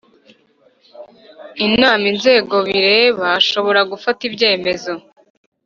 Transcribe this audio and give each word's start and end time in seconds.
inama 1.65 2.05
inzego 2.13 2.55
bireba 2.67 3.25
ashobora 3.39 3.79
gufata 3.91 4.21
ibyemezo 4.29 4.91